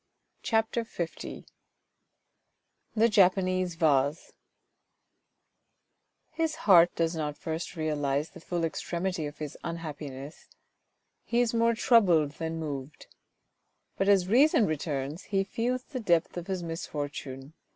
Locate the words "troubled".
11.75-12.31